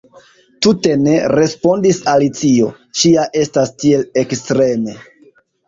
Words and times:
"Tute 0.65 0.95
ne," 1.01 1.13
respondis 1.39 1.99
Alicio. 2.15 2.71
"Ŝi 3.03 3.13
ja 3.19 3.29
estas 3.45 3.77
tiel 3.85 4.09
ekstreme…" 4.27 5.01